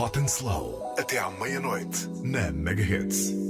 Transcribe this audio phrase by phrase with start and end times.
[0.00, 3.49] Hot and Slow até à meia-noite na Megahits.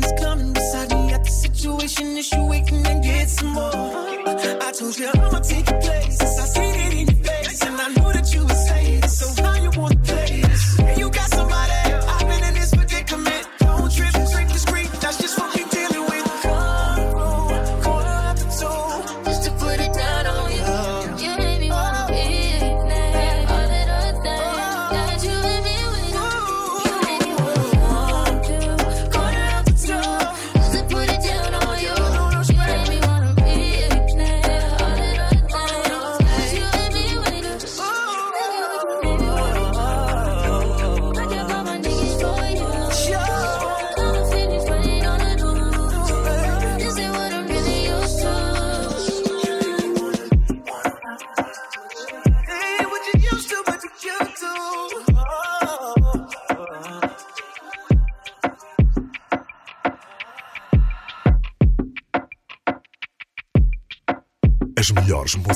[0.00, 0.21] The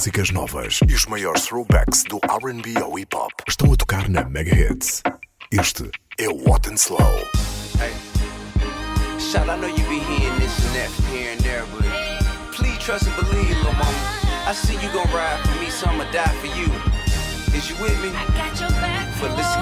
[0.06, 4.22] músicas novas e os maiores throwbacks do R&B ao hip hop estão a tocar na
[4.22, 5.02] Megahits.
[5.50, 7.00] Este é o Hot and Slow.
[7.80, 7.90] Hey.
[9.18, 11.82] Shout, I know you be hearing this and that here and there, but
[12.54, 14.46] please trust and believe, little mama.
[14.46, 16.70] I see you gon' ride for me, so I'ma die for you.
[17.52, 18.10] Is you with me?
[18.14, 19.10] I got your back.
[19.20, 19.55] But let's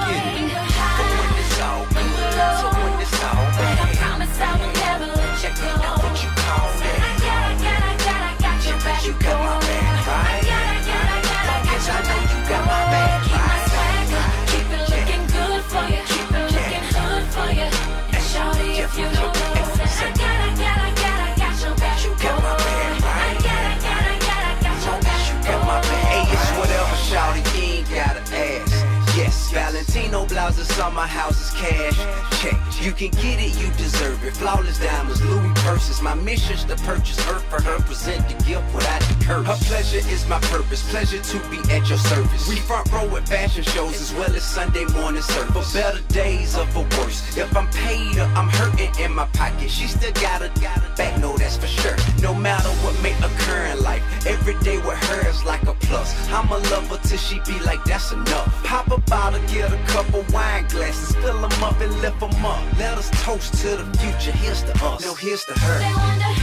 [30.74, 32.40] Valentino blouses, summer houses, cash.
[32.40, 32.73] Check.
[32.80, 34.34] You can get it, you deserve it.
[34.34, 36.02] Flawless diamonds, Louis purses.
[36.02, 39.46] My mission's to purchase her for her, present the gift without the curse.
[39.46, 42.48] Her pleasure is my purpose, pleasure to be at your service.
[42.48, 45.72] We front row at fashion shows as well as Sunday morning service.
[45.72, 47.36] For better days or for worse.
[47.36, 50.50] If I'm paid or I'm hurting in my pocket, she still got a
[50.96, 51.96] back, no, that's for sure.
[52.20, 56.14] No matter what may occur in life, every day with her is like a plus.
[56.30, 58.64] I'm a lover till she be like, that's enough.
[58.64, 62.63] Pop a bottle, get a couple wine glasses, fill them up and lift them up.
[62.78, 64.32] Let us toast to the future.
[64.32, 66.33] Here's to us, no, here's to her.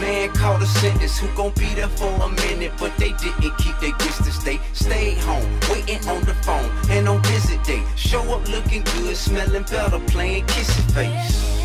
[0.00, 3.78] Man called a sentence, who gon' be there for a minute, but they didn't keep
[3.78, 4.38] their distance.
[4.42, 9.16] They stayed home, waiting on the phone, and on visit day, show up looking good,
[9.16, 11.58] smelling better, playing kissy face.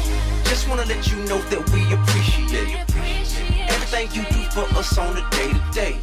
[0.46, 2.78] Just wanna let you know that we appreciate.
[3.70, 5.98] Everything you do for us on a day to day.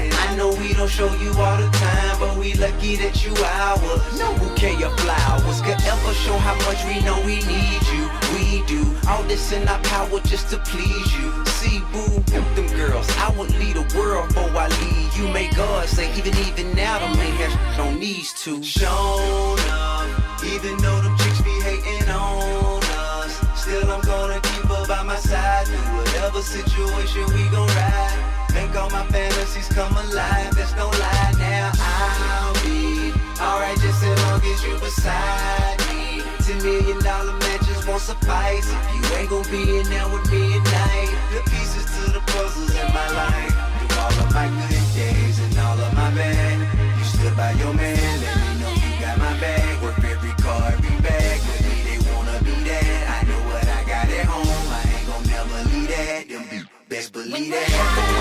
[0.00, 3.32] And I know we don't show you all the time, but we lucky that you
[3.36, 4.18] ours.
[4.18, 7.99] No bouquet of flowers could ever show how much we know we need you.
[8.32, 11.44] We do all this in our power just to please you.
[11.46, 15.16] See, boo, them girls, I would lead the world before I leave.
[15.18, 18.62] You make God say, even even now, them ain't have on these two.
[18.62, 20.08] Shown up,
[20.44, 23.32] even though them chicks be hating on us.
[23.60, 25.66] Still, I'm gonna keep her by my side.
[25.66, 28.30] Through whatever situation we gon' ride.
[28.54, 30.54] Make all my fantasies come alive.
[30.54, 31.70] There's no lie now.
[31.74, 36.22] I'll be alright just as long as you beside me.
[36.50, 40.58] Ten million dollar matches won't suffice if you ain't gon' be in there with me
[40.58, 41.14] at night.
[41.30, 43.54] The pieces to the puzzles in my life.
[43.78, 46.58] Through all of my good days and all of my bad.
[46.98, 48.20] You stood by your man.
[48.20, 49.80] Let me know you got my back.
[49.80, 51.38] Work every car, every bag.
[51.38, 53.22] With me, they wanna be that.
[53.22, 54.66] I know what I got at home.
[54.74, 56.28] I ain't gon' never leave that.
[56.28, 58.19] Them be best believe that.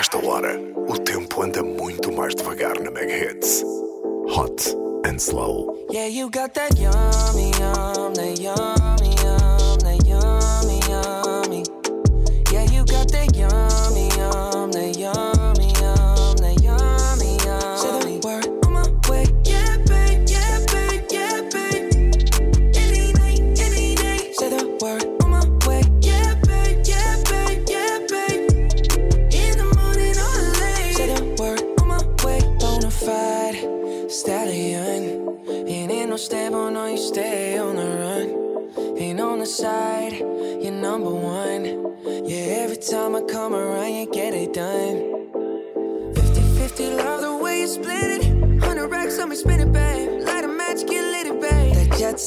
[0.00, 0.58] Esta hora,
[0.88, 3.62] o tempo anda muito mais devagar na Mega Hits.
[4.30, 4.74] Hot
[5.04, 5.76] and slow.
[5.90, 9.14] Yeah, you got that yummy, yum, that yummy,
[10.88, 11.64] yummy.
[12.50, 13.79] Yeah, you got that yummy,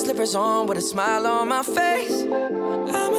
[0.00, 2.22] slippers on with a smile on my face.
[2.22, 3.09] I'm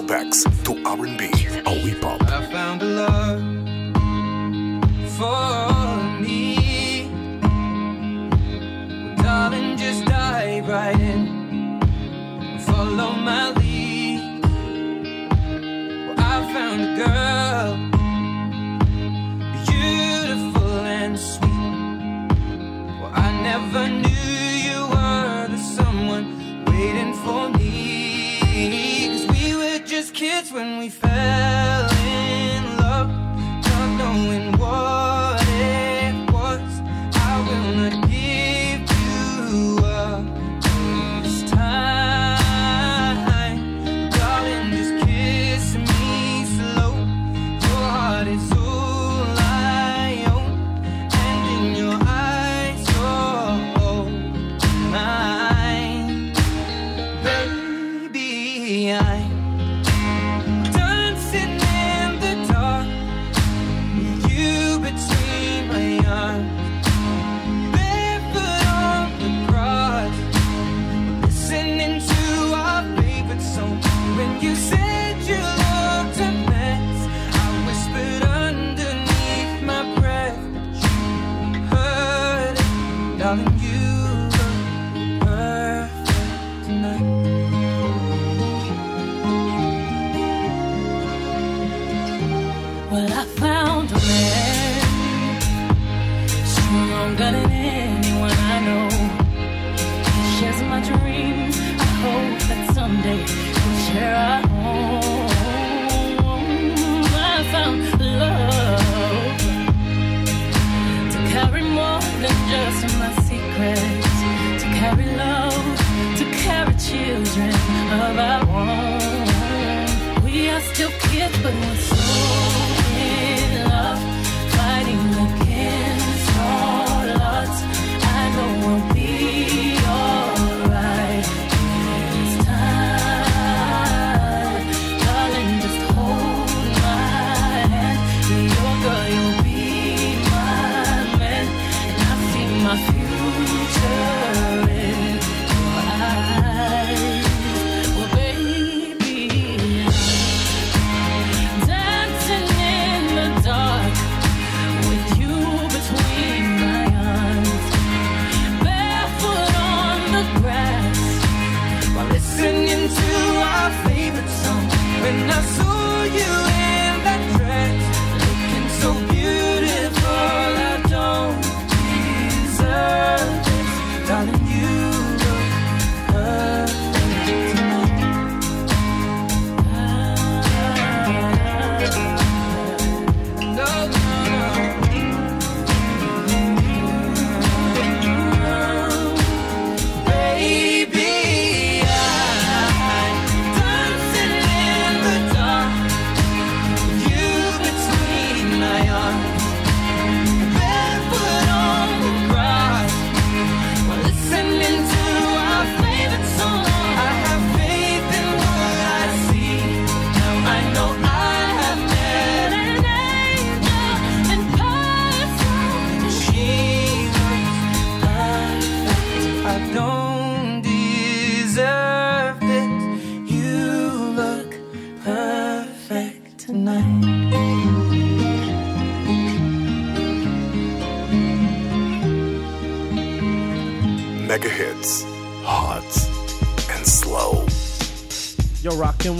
[0.00, 1.39] throwbacks do RB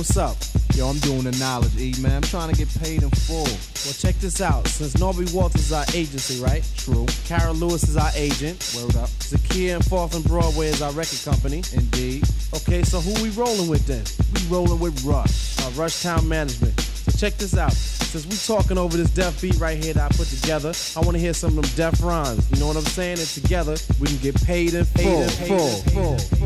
[0.00, 0.34] what's up?
[0.74, 2.16] Yo, I'm doing the knowledge, E, man.
[2.16, 3.44] I'm trying to get paid in full.
[3.44, 4.66] Well, check this out.
[4.66, 6.64] Since Norby Walters is our agency, right?
[6.78, 7.04] True.
[7.26, 8.56] Carol Lewis is our agent.
[8.74, 9.10] Word up.
[9.20, 11.62] Zakia and Fourth and Broadway is our record company.
[11.74, 12.24] Indeed.
[12.54, 14.04] Okay, so who we rolling with then?
[14.32, 16.80] We rolling with Rush, our Rush Town Management.
[16.80, 17.72] So check this out.
[17.72, 21.12] Since we talking over this deaf beat right here that I put together, I want
[21.12, 22.50] to hear some of them deaf rhymes.
[22.50, 23.18] You know what I'm saying?
[23.18, 25.04] And together, we can get paid in full.
[25.04, 26.39] Paid in, paid full, in, paid full.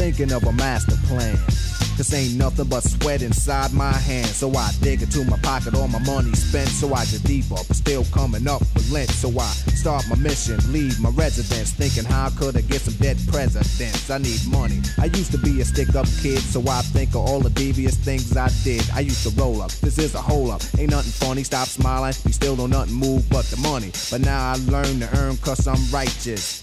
[0.00, 1.36] thinking of a master plan.
[1.98, 4.36] This ain't nothing but sweat inside my hands.
[4.36, 6.70] So I dig into my pocket, all my money spent.
[6.70, 9.10] So I get deeper, but still coming up with lint.
[9.10, 11.72] So I start my mission, leave my residence.
[11.72, 14.08] Thinking how I could I get some dead presidents?
[14.08, 14.80] I need money.
[14.98, 17.98] I used to be a stick up kid, so I think of all the devious
[17.98, 18.88] things I did.
[18.94, 20.62] I used to roll up, this is a hole up.
[20.78, 22.14] Ain't nothing funny, stop smiling.
[22.24, 23.92] We still don't nothing move but the money.
[24.10, 26.62] But now I learn to earn cause I'm righteous.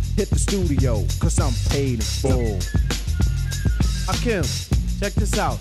[0.15, 2.57] hit the studio, cause I'm paid in full.
[4.07, 4.43] Rakim,
[4.99, 5.59] check this out.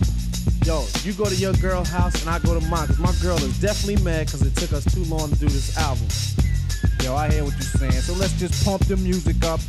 [0.64, 3.37] Yo, you go to your girl house and I go to mine, cause my girl
[3.38, 6.07] is definitely mad cause it took us too long to do this album.
[7.02, 9.61] Yo, I hear what you're saying, so let's just pump the music up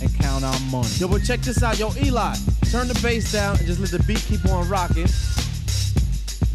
[0.00, 0.88] and count our money.
[0.96, 1.78] Yo, but check this out.
[1.78, 2.34] Yo, Eli,
[2.70, 5.08] turn the bass down and just let the beat keep on rocking.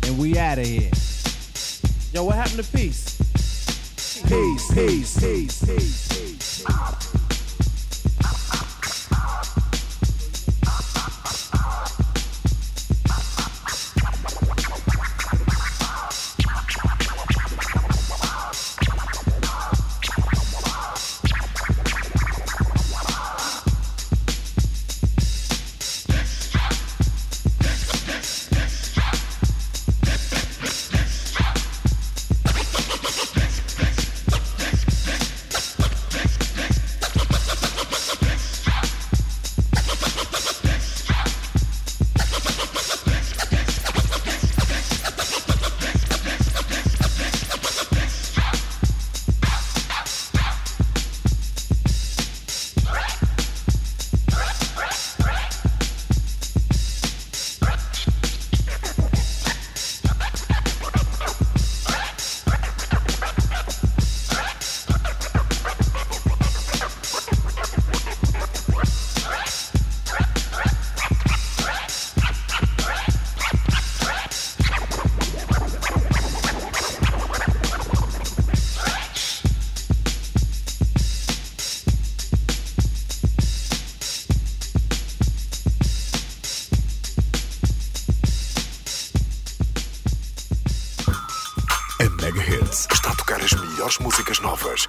[0.04, 0.92] And we out of here.
[2.14, 3.18] Yo, what happened to peace?
[4.28, 7.13] Peace, peace, peace, peace, peace.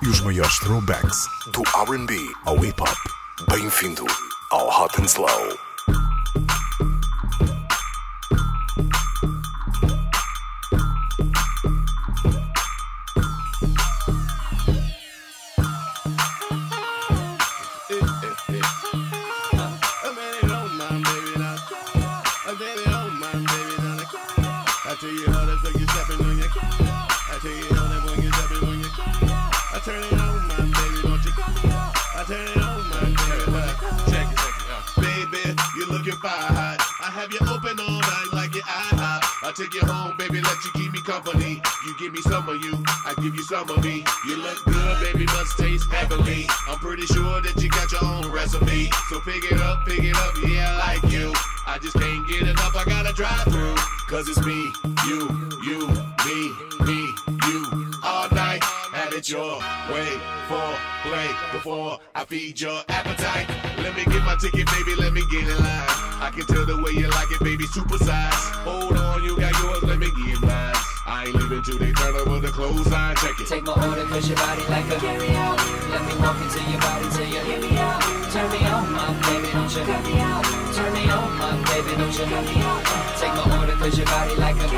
[0.03, 2.99] E os maiores throwbacks do RB ao hip hop.
[3.51, 4.05] Bem-vindo
[4.51, 5.74] ao Hot and Slow.
[42.13, 42.75] Some of you,
[43.07, 44.05] I give you some of me.
[44.27, 46.47] You look good, baby, must taste heavenly.
[46.69, 48.91] I'm pretty sure that you got your own recipe.
[49.09, 51.33] So pick it up, pick it up, yeah, I like you.
[51.67, 53.77] I just can't get enough, I gotta drive through.
[54.09, 54.71] Cause it's me,
[55.09, 55.29] you,
[55.65, 55.89] you,
[56.29, 56.53] me,
[56.85, 57.09] me,
[57.49, 57.93] you.
[58.05, 58.63] All night,
[58.93, 59.57] have it your
[59.89, 60.13] way
[60.47, 60.77] for
[61.09, 63.49] play before I feed your appetite.
[63.79, 65.89] Let me get my ticket, baby, let me get in line.
[66.21, 68.35] I can tell the way you like it, baby, super size.
[68.69, 70.74] Hold on, you got yours, let me get mine.
[71.25, 73.17] I ain't leaving till they turn over the clothesline.
[73.17, 73.47] Check it.
[73.47, 75.57] Take my order, cause your body like a carry out.
[75.89, 78.03] Let me walk into your body till you hear me out.
[78.29, 80.45] Turn me on, my baby, don't you cut me out.
[80.75, 82.83] Turn me on, my baby, don't you cut me out.
[83.19, 84.69] Take my order, cause your body like a.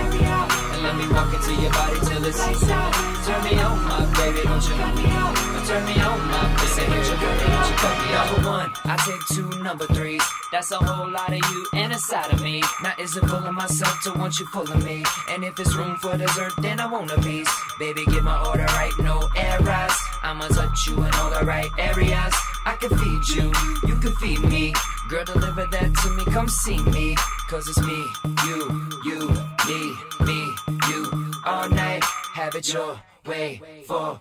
[0.73, 2.93] And let me walk into your body till it's lights out.
[3.25, 5.35] Turn me on, my baby, don't you cut me out.
[5.67, 6.43] Turn me on, my
[6.77, 7.67] baby, don't you cut me out.
[7.97, 8.33] Me out.
[8.33, 10.23] Number one, I take two number threes.
[10.53, 12.63] That's a whole lot of you and a side of me.
[12.83, 15.05] Now is it full of myself to want you full of me?
[15.29, 17.51] And if it's room for dessert, then I want a piece.
[17.79, 19.97] Baby, get my order right, no errors.
[20.23, 22.35] I'ma touch you in all the right areas.
[22.67, 23.53] I can feed you,
[23.89, 24.75] you can feed me.
[25.09, 27.15] Girl, deliver that to me, come see me.
[27.49, 28.05] Cause it's me,
[28.45, 29.21] you, you,
[29.69, 29.95] me,
[30.27, 30.53] me,
[30.89, 31.33] you.
[31.45, 32.03] All night,
[32.35, 34.21] have it your way for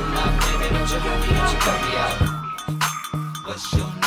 [0.15, 2.17] my baby, don't you cut me, don't you me out.
[3.45, 4.00] What's your name?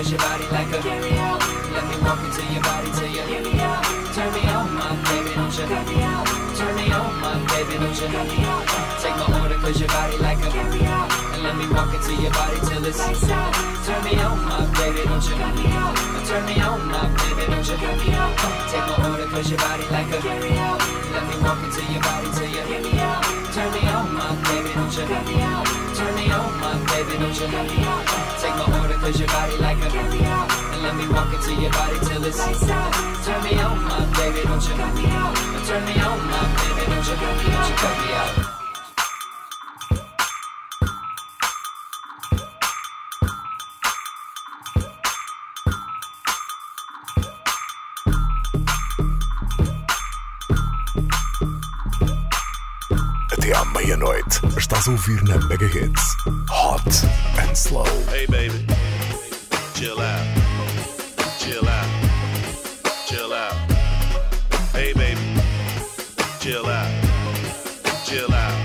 [0.00, 1.40] Cause your body like a carry out.
[1.74, 3.84] Let me walk into your body till you hear me out.
[4.14, 6.26] Turn me on, my baby, don't you cut me out.
[6.56, 8.64] Turn me on, my baby, don't you cut me out.
[9.02, 11.09] Take my order cause your body like a carry out.
[11.40, 13.00] And let me walk into your body till it's.
[13.00, 15.96] Turn me on, my baby, don't you cut me out.
[16.28, 18.36] Turn me on, my baby, don't you cut me out.
[18.68, 20.80] Take my order cause your body like a carry out.
[21.16, 23.24] Let me walk into your body till you hear me out.
[23.56, 25.64] Turn me on, my baby, don't you cut me out.
[25.96, 28.04] Turn me on, my baby, don't you cut me out.
[28.36, 30.48] Take my order cause your body like a carry out.
[30.76, 32.36] And let me walk into your body till it's.
[32.36, 35.32] Turn me on, my baby, don't you cut me out.
[35.64, 38.59] Turn me on, my baby, don't you don't you cut me out.
[54.90, 56.16] Ouvir na Mega Hits
[56.48, 56.82] Hot
[57.38, 57.84] and Slow.
[58.10, 58.66] Hey, baby.
[59.74, 60.26] Chill out.
[61.38, 61.90] Chill out.
[63.06, 63.54] Chill out.
[64.72, 65.20] Hey, baby.
[66.40, 66.90] Chill out.
[68.04, 68.58] Chill out.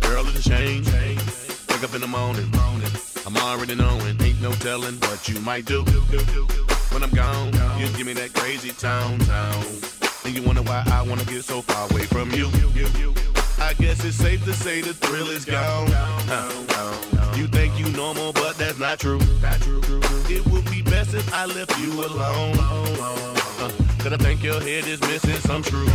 [0.00, 0.86] Girl, it'll change.
[1.68, 2.48] Wake up in the morning.
[3.26, 4.20] I'm already knowing.
[4.22, 5.82] Ain't no telling what you might do.
[6.92, 9.18] When I'm gone, you give me that crazy tone.
[10.24, 12.50] And you wonder why I wanna get so far away from you.
[13.64, 15.88] I guess it's safe to say the thrill is gone.
[17.34, 19.18] You think you normal, but that's not true.
[20.28, 22.56] It would be best if I left you alone.
[22.60, 25.90] Uh, Cause I think your head is missing some truth.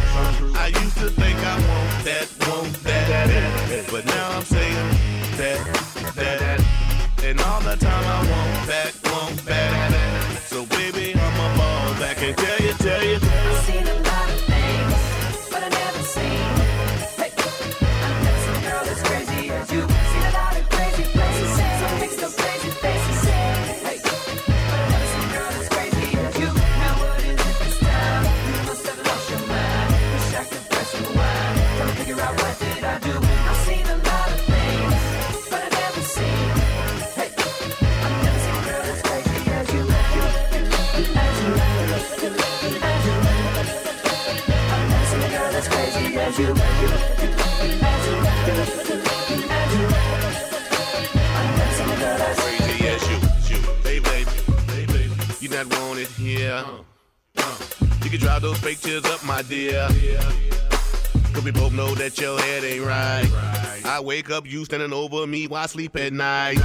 [0.57, 4.89] I used to think I want that, want that, but now I'm saying
[5.37, 5.59] that,
[6.15, 6.65] that,
[7.23, 10.41] and all the time I want that, want that.
[10.47, 14.08] So baby, I'ma fall back and tell you, tell you.
[55.59, 56.63] You not wanted here.
[57.35, 59.89] You can drive those fake tears up, my dear.
[61.33, 63.29] Cause we both know that your head ain't right.
[63.83, 66.59] I wake up, you standing over me while I sleep at night.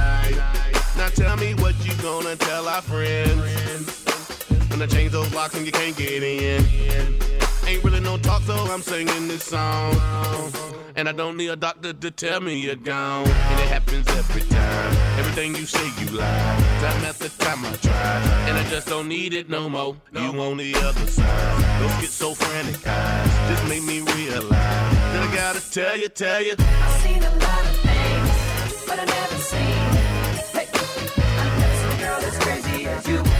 [0.95, 4.05] Now tell me what you gonna tell our friends.
[4.69, 6.63] When I change those locks and you can't get in.
[7.67, 9.95] Ain't really no talk, so I'm singing this song.
[10.95, 13.27] And I don't need a doctor to tell me you're gone.
[13.27, 14.95] And it happens every time.
[15.19, 16.25] Everything you say, you lie.
[16.79, 18.21] Time after time I try.
[18.47, 19.97] And I just don't need it no more.
[20.13, 21.81] You on the other side.
[21.81, 26.55] Those schizophrenic eyes just make me realize that I gotta tell you, tell you.
[26.57, 29.59] I've seen a lot of things, but I never seen.
[30.53, 33.34] Hey, I've never seen a girl as crazy as you.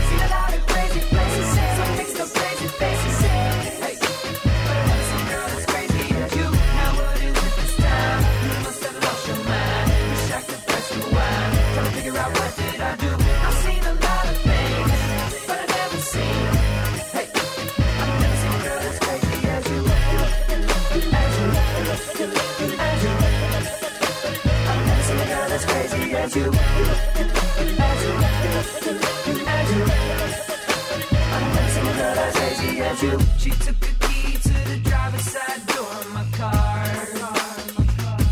[33.02, 33.18] You.
[33.38, 36.84] She took the key to the driver's side door of my car.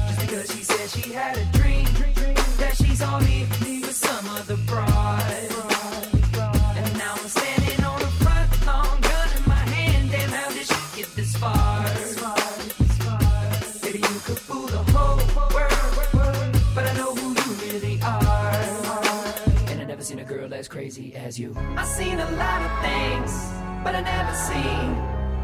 [0.08, 1.86] Just because she said she had a dream
[2.58, 5.22] that she's on me with some other broad.
[6.76, 10.10] And now I'm standing on the front lawn, gun in my hand.
[10.10, 11.84] Damn, how did she get this far?
[13.82, 15.18] Maybe you could fool the whole
[15.54, 18.54] world, but I know who you really are.
[19.68, 21.54] And I never seen a girl as crazy as you.
[21.76, 23.52] I seen a lot of things,
[23.84, 24.88] but I never seen.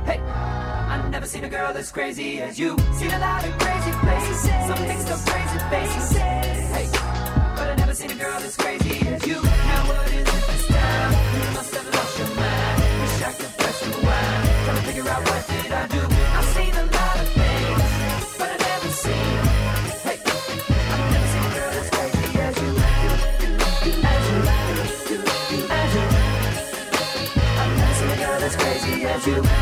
[0.09, 2.77] Hey, I never seen a girl as crazy as you.
[2.95, 6.17] Seen a lot of crazy places, some things so crazy faces.
[6.17, 6.89] Hey,
[7.57, 9.43] but I never seen a girl as crazy as you.
[9.43, 11.13] Now what is this time?
[11.37, 12.77] You must have lost your mind.
[13.03, 14.65] Wish I could fresh your wine.
[14.65, 15.60] Trying to figure out what
[29.29, 29.60] as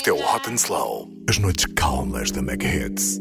[0.00, 3.20] Este é o Hot and Slow, as noites calmas da Mega Hits.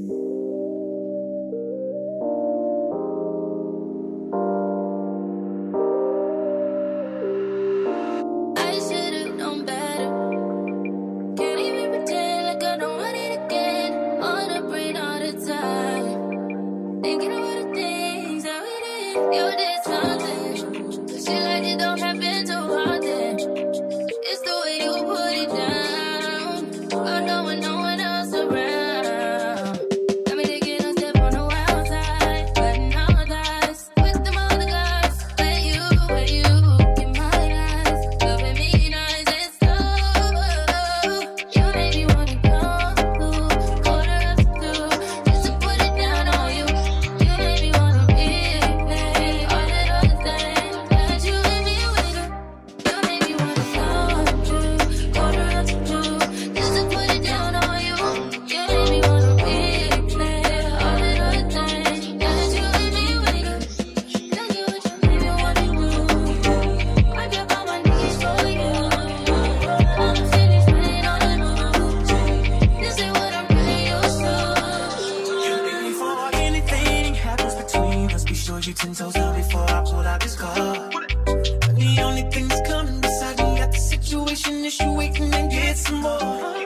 [84.49, 86.58] Is you waiting and get some more.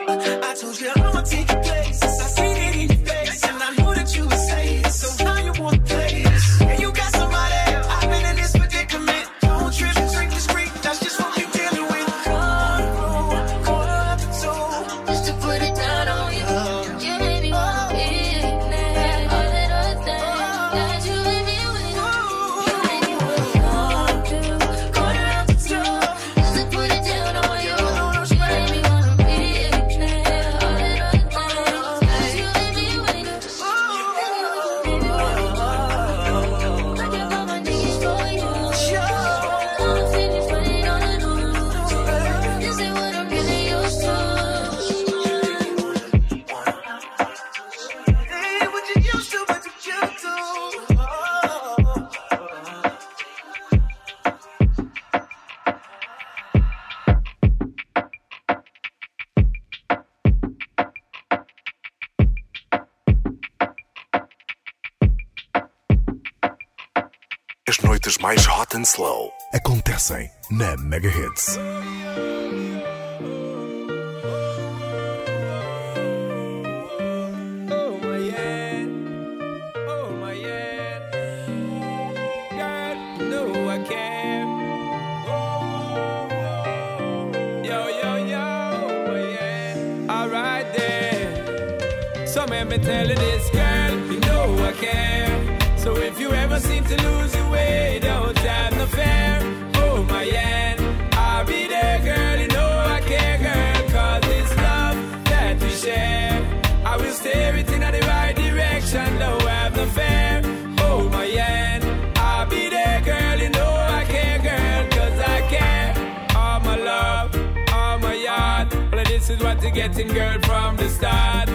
[92.33, 95.77] So let me tell you this, girl, you know I care.
[95.77, 99.37] So if you ever seem to lose your way, don't have no fear.
[99.75, 100.75] Oh my yeah,
[101.11, 102.39] I'll be there, girl.
[102.41, 106.41] You know I care, girl, 'cause it's love that we share.
[106.83, 110.41] I will steer it in the right direction, no have no fear.
[110.79, 111.81] Oh my yeah,
[112.15, 113.37] I'll be there, girl.
[113.43, 115.93] You know I care, girl, 'cause I care.
[116.35, 117.29] All my love.
[117.71, 118.73] All my heart.
[118.91, 121.49] Well, this is what you're getting girl from the start.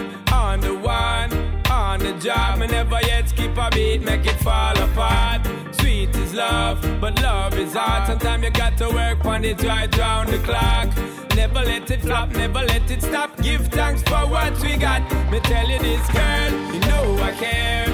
[1.99, 5.45] On the job, me never yet skip a beat, make it fall apart.
[5.81, 8.07] Sweet is love, but love is hard.
[8.07, 10.87] Sometimes you got to work on it right round the clock.
[11.35, 13.35] Never let it flop, never let it stop.
[13.41, 15.01] Give thanks for what we got.
[15.29, 17.87] Me tell you this, girl, you know I care.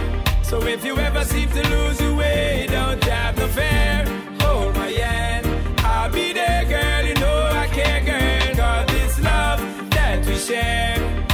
[0.44, 4.06] So if you ever seem to lose your way, don't have no fear.
[4.42, 5.48] Hold my hand,
[5.80, 7.06] I'll be there, girl.
[7.06, 8.56] You know I care, girl.
[8.56, 11.25] Cause this love that we share,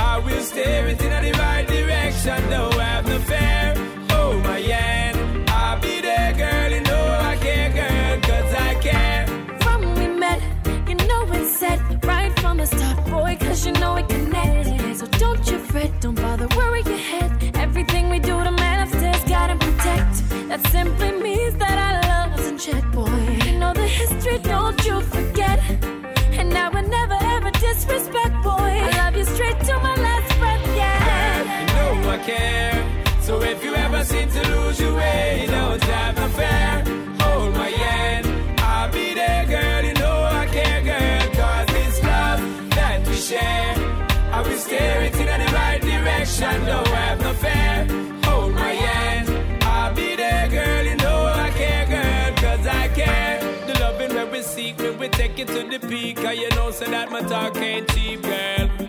[0.63, 2.50] I will in the right direction.
[2.50, 3.74] Don't have no fear.
[4.10, 6.71] Hold my hand, I'll be there, girl.
[6.71, 8.19] You know I care, girl.
[8.21, 9.26] Cause I care.
[9.62, 10.41] From we met,
[10.88, 14.97] you know it's set right from the start, boy, cause you know it connected.
[14.97, 17.32] So don't you fret, don't bother worry your head.
[17.56, 20.13] Everything we do to man upstairs, gotta protect.
[20.50, 23.10] That simply means that our love's in check, boy.
[23.45, 25.60] You know the history, don't you forget.
[26.39, 28.31] And I would never ever disrespect,
[32.23, 32.77] care.
[33.21, 36.84] So if you ever seem to lose your way, don't have no fear.
[37.21, 39.84] Hold my hand, I'll be there, girl.
[39.84, 41.36] You know I care, girl.
[41.36, 42.39] Cause this love
[42.71, 43.75] that we share,
[44.31, 46.65] I will steer it in the right direction.
[46.65, 47.88] Don't have no fear.
[48.25, 50.84] Hold my hand, I'll be there, girl.
[50.86, 52.36] You know I care, girl.
[52.38, 53.39] Cause I care.
[53.67, 56.17] The loving where we seek, when we take it to the peak.
[56.17, 58.81] Cause you know, so that my talk ain't cheap, girl.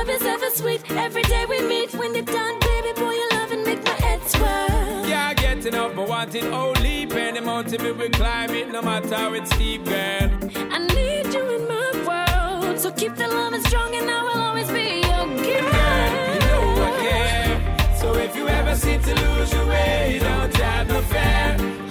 [0.00, 0.90] Above is ever sweet.
[0.92, 1.92] Every day we meet.
[1.92, 5.06] When you're done, baby boy, you love and make my head swirl.
[5.06, 9.32] Yeah, getting up, but wanting only Any mountain we will climb it, no matter how
[9.34, 10.30] it's steep, girl.
[10.70, 12.78] I need you in my world.
[12.78, 15.70] So keep the love strong, and I will always be your girl.
[15.70, 17.96] Girl, you know I care.
[17.96, 21.89] So if you ever seem to lose your way, don't have no fear.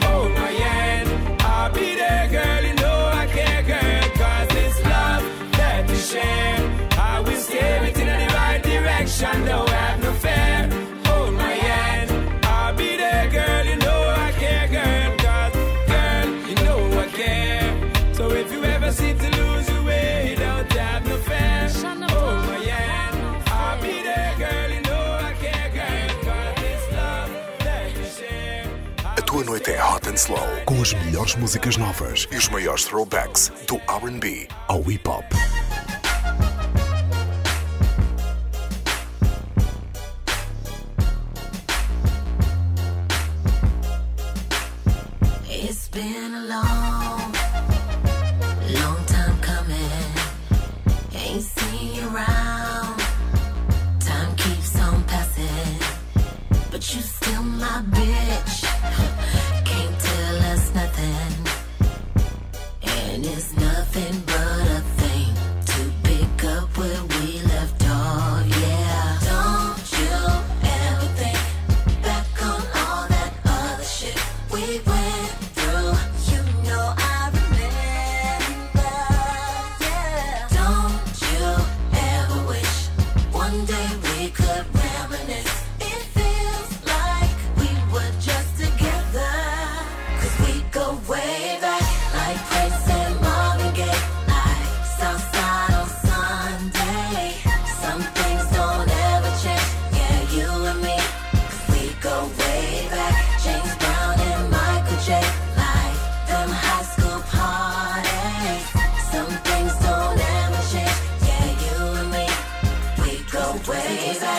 [29.49, 33.77] Noite é hot and slow, com as melhores músicas novas e os maiores throwbacks do
[33.77, 35.25] RB ao hip hop.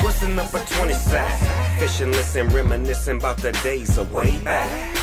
[0.00, 1.78] Twisting up a 20 sack.
[1.78, 4.96] Fishing, listen, reminiscing about the days of way back.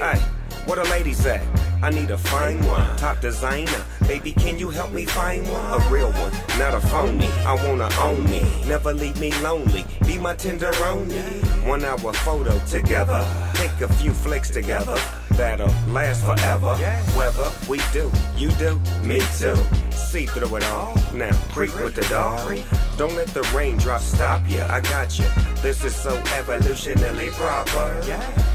[0.00, 0.18] Hey,
[0.64, 1.42] where the ladies at?
[1.82, 3.84] I need a fine one, top designer.
[4.06, 5.80] Baby, can you help me find one?
[5.80, 7.28] A real one, not a phony.
[7.44, 9.84] I wanna own me, never leave me lonely.
[10.06, 11.20] Be my tenderoni.
[11.66, 14.98] One hour photo together, take a few flicks together.
[15.32, 16.74] That'll last forever.
[17.18, 19.56] Whether we do, you do, me too.
[19.90, 20.94] See through it all.
[21.12, 22.58] Now creep with the dog.
[22.98, 24.60] Don't let the raindrops stop you.
[24.60, 25.24] I got you.
[25.62, 27.94] This is so evolutionally proper.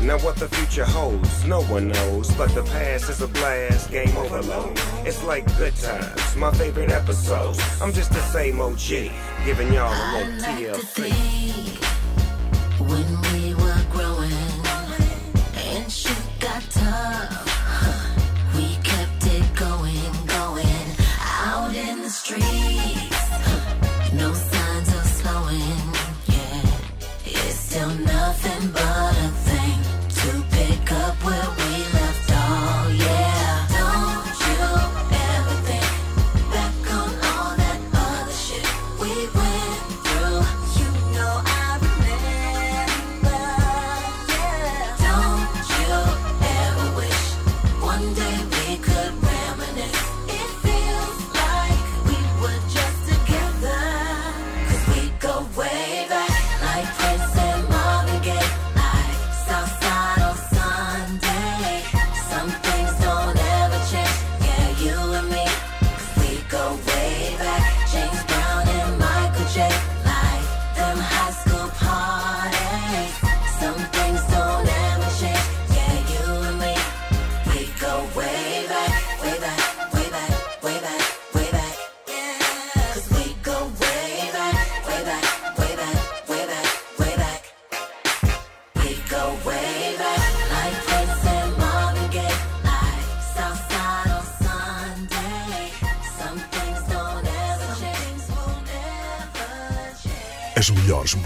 [0.06, 2.30] Now what the future holds, no one knows.
[2.36, 4.78] But the past is a blast, game overload.
[5.08, 7.58] It's like good times, my favorite episodes.
[7.82, 9.14] I'm just the same OG,
[9.46, 11.93] giving y'all a little TLC.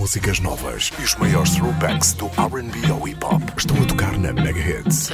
[0.07, 4.31] Músicas novas e os maiores throwbacks do RB ao hip hop estão a tocar na
[4.31, 5.09] Mega Hits.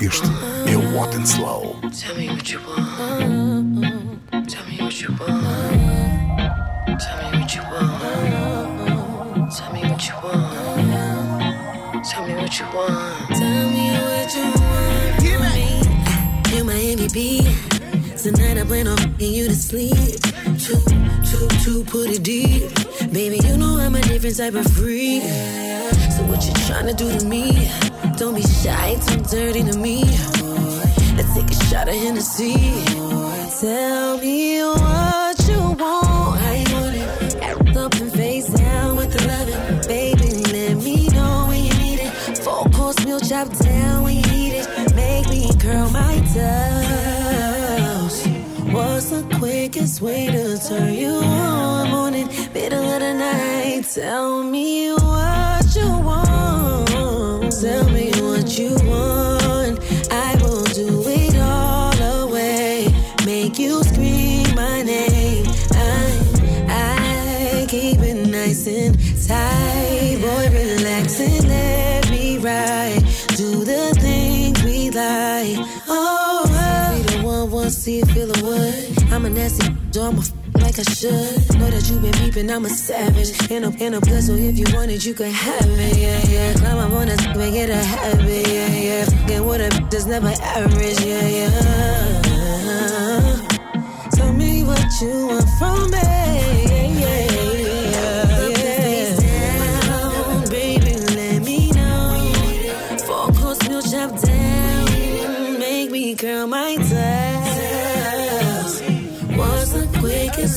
[0.00, 0.28] Este
[0.72, 1.75] é o Hot and Slow.
[24.50, 24.64] Type.
[24.64, 27.68] So what you tryna do to me?
[28.16, 30.04] Don't be shy, too dirty to me.
[31.16, 32.54] Let's take a shot of Hennessy.
[33.60, 36.16] Tell me what you want.
[36.56, 37.36] You want it?
[37.42, 39.88] Act up and face down with the loving.
[39.88, 42.38] Baby, let me know when you need it.
[42.38, 44.94] Four course meal chop down when you need it.
[44.94, 46.85] Make me curl my toes.
[49.66, 51.90] Quickest way to turn you on?
[51.90, 53.84] Morning, middle of the night.
[53.92, 57.50] Tell me what you want.
[57.60, 59.25] Tell me what you want.
[79.26, 80.16] A nasty, so I'm
[80.62, 81.10] like I should.
[81.58, 83.50] Know that you been peeping, I'm a savage.
[83.50, 85.96] In a, in a plus, so if you want it, you can have it.
[85.96, 86.52] Yeah, yeah.
[86.54, 88.46] Climb up on that, make it a habit.
[88.46, 89.04] Yeah, yeah.
[89.04, 91.00] Fucking with a b- that's never average.
[91.00, 91.50] Yeah, yeah.
[94.12, 95.98] Tell me what you want from me.
[95.98, 98.46] Yeah, yeah, yeah.
[106.46, 106.50] Down,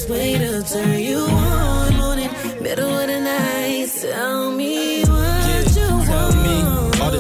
[0.10, 1.96] way to turn you on?
[1.98, 2.32] Morning,
[2.62, 3.90] middle of the night.
[4.02, 5.04] Tell me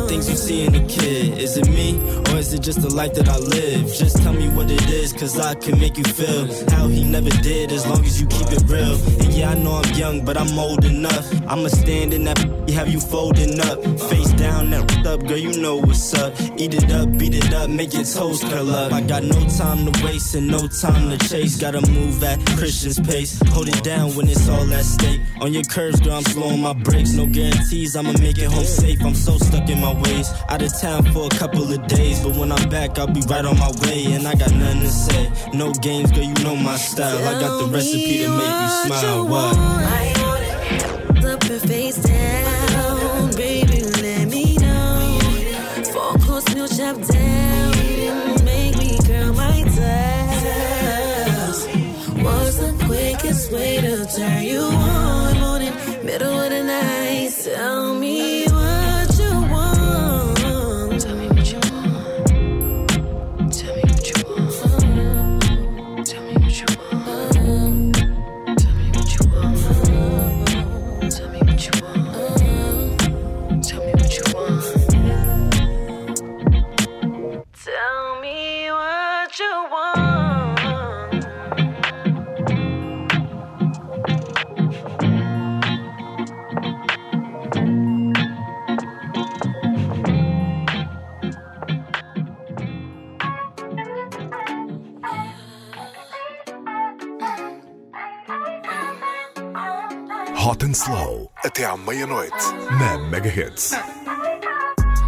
[0.09, 1.37] things you see in a kid.
[1.37, 1.95] Is it me
[2.29, 3.93] or is it just the life that I live?
[3.93, 7.29] Just tell me what it is, cause I can make you feel how he never
[7.29, 8.95] did as long as you keep it real.
[9.21, 11.25] And yeah, I know I'm young, but I'm old enough.
[11.47, 12.39] I'ma stand in that,
[12.73, 13.77] have you folding up.
[14.09, 16.33] Face down, that up, girl, you know what's up.
[16.57, 18.91] Eat it up, beat it up, make your toes curl up.
[18.91, 21.59] I got no time to waste and no time to chase.
[21.59, 23.39] Gotta move at Christian's pace.
[23.49, 25.21] Hold it down when it's all at stake.
[25.41, 27.13] On your curves, girl, I'm slowing my brakes.
[27.13, 29.01] No guarantees, I'ma make it home safe.
[29.03, 30.31] I'm so stuck in my ways.
[30.49, 33.45] Out of town for a couple of days, but when I'm back, I'll be right
[33.45, 34.13] on my way.
[34.13, 35.31] And I got nothing to say.
[35.53, 37.17] No games, girl, you know my style.
[37.27, 39.27] I got the recipe to make you smile.
[39.27, 39.99] What?
[41.29, 43.83] up and face down, baby.
[44.01, 45.19] Let me know.
[45.93, 51.59] Four course meal chop down, make me curl my toes.
[52.23, 55.39] What's the quickest way to turn you on?
[55.39, 55.73] Morning,
[56.03, 57.31] middle of the night.
[57.43, 57.98] Tell me
[101.69, 102.33] à meia-noite,
[102.79, 103.75] na Mega Hits.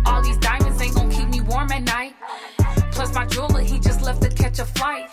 [0.05, 2.13] All these diamonds ain't gonna keep me warm at night.
[2.91, 5.09] Plus my jeweler, he just left to catch a flight.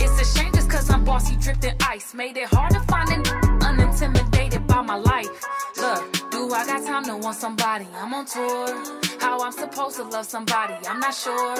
[0.00, 2.12] It's a shame just cause I'm bossy dripped in ice.
[2.14, 3.22] Made it hard to find an
[3.60, 5.30] unintimidated by my life.
[5.78, 7.86] Look, do I got time to want somebody?
[7.94, 8.66] I'm on tour.
[9.18, 11.56] How I'm supposed to love somebody, I'm not sure.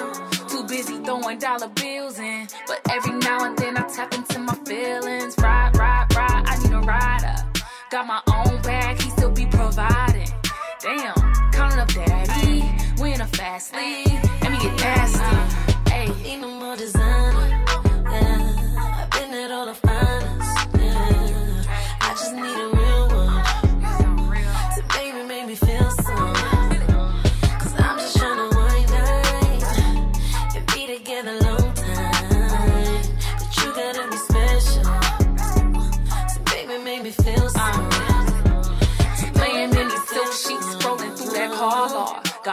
[0.51, 2.49] Too busy throwing dollar bills in.
[2.67, 5.35] But every now and then I tap into my feelings.
[5.39, 7.37] Ride, ride, ride, I need a rider.
[7.89, 10.29] Got my own bag, still be providing.
[10.81, 11.15] Damn,
[11.53, 12.65] counting up daddy.
[13.01, 14.07] We in a fast league.
[14.43, 15.91] Let me get nasty.
[15.91, 16.09] Hey.
[16.23, 17.36] Need no more designer.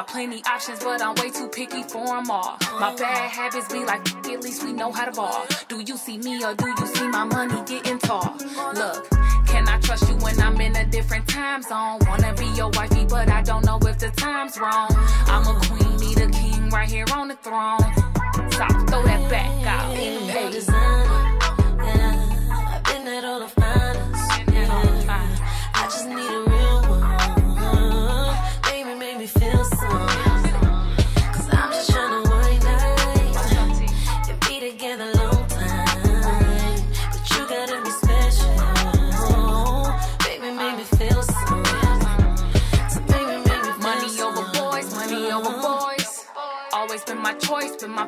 [0.03, 2.57] Got plenty options, but I'm way too picky for them all.
[2.77, 5.45] My bad habits be like, at least we know how to ball.
[5.69, 8.35] Do you see me or do you see my money getting tall?
[8.73, 9.09] Look,
[9.47, 11.99] can I trust you when I'm in a different time zone?
[12.09, 14.89] Wanna be your wifey, but I don't know if the time's wrong.
[15.27, 17.79] I'm a queen, need a king right here on the throne.
[18.51, 19.95] Stop, throw that back out.
[19.95, 21.12] Hey.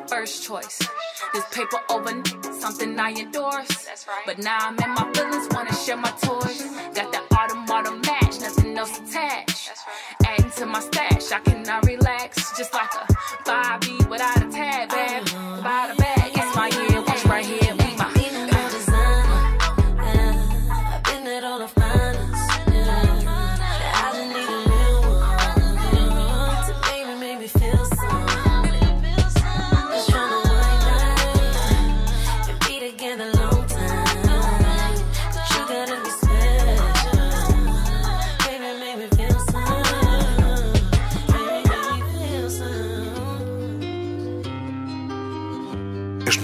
[0.08, 0.78] First choice.
[1.32, 3.86] This paper over something I endorse.
[4.06, 4.22] Right.
[4.26, 6.62] But now I'm in my feelings, wanna share my toys.
[6.94, 9.70] Got that autumn autumn match, nothing else attached.
[10.24, 12.56] Adding to my stash, I cannot relax.
[12.56, 13.12] Just like a
[13.44, 14.35] 5B without a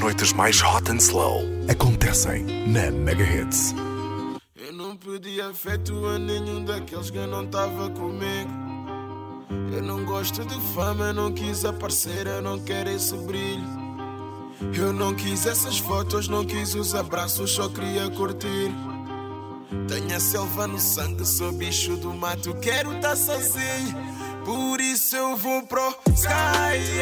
[0.02, 3.72] noites mais hot and slow acontecem na Mega Hits.
[4.56, 8.50] Eu não pedi afeto a nenhum daqueles que não tava comigo.
[9.72, 13.64] Eu não gosto de fama, eu não quis aparecer, eu não quero esse brilho.
[14.76, 18.74] Eu não quis essas fotos, não quis os abraços, só queria curtir.
[19.86, 23.96] Tenho a selva no sangue, sou bicho do mato, quero estar sozinho.
[24.44, 26.98] Por isso eu vou pro sky.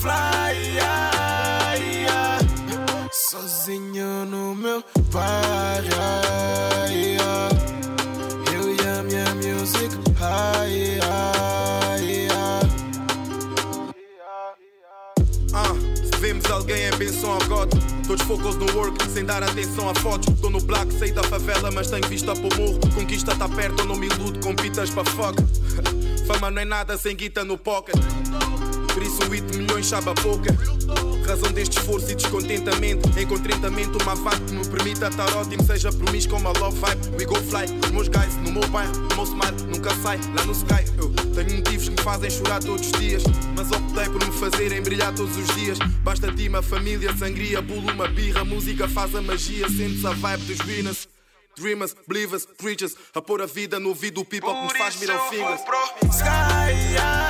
[0.00, 0.80] Fly.
[3.12, 4.82] Sozinho no meu
[5.12, 5.88] bairro.
[8.52, 10.98] Eu e a minha music high.
[15.52, 15.74] Ah,
[16.18, 17.70] vemos alguém é benção ao God.
[18.06, 20.34] Todos focos no work, sem dar atenção a fotos.
[20.40, 22.80] Tô no black, saí da favela, mas tenho vista pro morro.
[22.94, 25.36] Conquista tá perto, não me iludo com pitas pra fuck.
[26.26, 27.96] Fama não é nada sem guita no pocket.
[29.00, 30.54] Por isso 8 milhões sabe a pouca.
[31.26, 33.08] Razão deste esforço e descontentamento.
[33.18, 35.64] Encontrentamento, uma vibe que me permita estar ótimo.
[35.64, 37.16] Seja promíscuo como a love vibe.
[37.16, 38.92] We go fly, os meus guys no meu bairro.
[38.94, 40.84] O meu smile nunca sai lá no sky.
[40.98, 43.22] Eu tenho motivos que me fazem chorar todos os dias.
[43.56, 45.78] Mas optei por me fazerem brilhar todos os dias.
[46.04, 48.44] Basta tima, família, sangria, pulo uma birra.
[48.44, 51.08] Música faz a magia, sentes a vibe dos winners.
[51.56, 52.94] Dreamers, believers, preachers.
[53.14, 55.62] A pôr a vida no ouvido do people que me faz middle fingers.
[56.14, 57.29] Sky.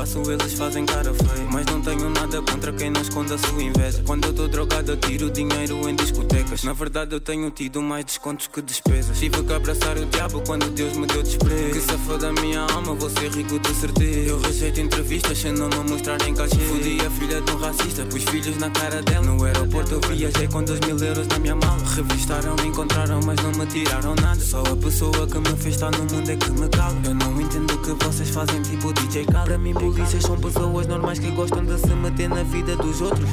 [0.00, 3.62] Passo eles fazem cara feia Mas não tenho nada contra quem não esconde a sua
[3.62, 4.02] inveja.
[4.06, 6.64] Quando eu tô drogado eu tiro dinheiro em discotecas.
[6.64, 9.18] Na verdade eu tenho tido mais descontos que despesas.
[9.18, 11.72] Tive que abraçar o diabo quando Deus me deu desprezo.
[11.72, 14.30] Que safou da minha alma, vou ser rico de certeza.
[14.30, 16.56] Eu rejeito entrevistas sem não me mostrar em cachê.
[16.56, 19.26] Fudi a filha de um racista, pus filhos na cara dela.
[19.26, 23.36] No aeroporto eu viajei com dois mil euros na minha mala Revistaram, me encontraram mas
[23.42, 24.40] não me tiraram nada.
[24.40, 27.40] Só a pessoa que me fez estar no mundo é que me cala Eu não
[27.40, 29.50] entendo o que vocês fazem tipo DJ Khaled.
[29.50, 33.28] Para mim polícias são pessoas normais que gostam de se meter na vida dos outros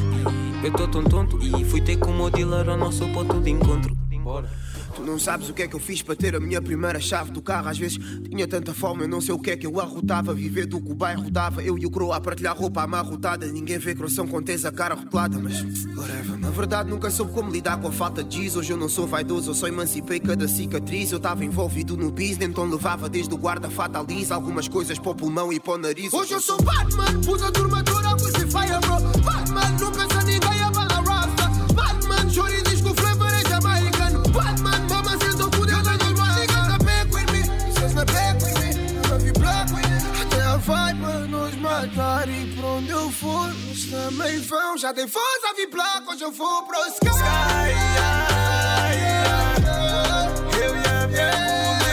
[0.64, 3.52] eu tô tão tonto e fui ter com o meu dealer ao nosso ponto de
[3.52, 4.50] encontro Bora.
[4.98, 7.30] Tu não sabes o que é que eu fiz para ter a minha primeira chave
[7.30, 7.70] do carro.
[7.70, 10.34] Às vezes tinha tanta fome, eu não sei o que é que eu arrotava.
[10.34, 11.62] Viver do que o bairro dava.
[11.62, 13.46] Eu e o croa a partilhar roupa amarrotada.
[13.46, 15.62] Ninguém vê coração com tens a cara rotulada, mas
[15.96, 16.40] whatever.
[16.40, 18.56] Na verdade, nunca soube como lidar com a falta de giz.
[18.56, 21.12] Hoje eu não sou vaidoso, eu só emancipei cada cicatriz.
[21.12, 25.16] Eu estava envolvido no business, então levava desde o guarda fatalisa algumas coisas para o
[25.16, 26.12] pulmão e para o nariz.
[26.12, 29.22] Hoje eu sou Batman, pus a turma toda fire, bro.
[29.22, 31.74] Batman, não pensa ninguém, a rasta.
[31.74, 32.67] Batman, chora
[41.78, 44.78] radar e pra onde eu for, eles também vão.
[44.78, 47.08] Já tem voz a vibrar, quando eu vou pro Sky.
[47.08, 50.66] Sky yeah, yeah, yeah.
[50.66, 51.87] Eu e a minha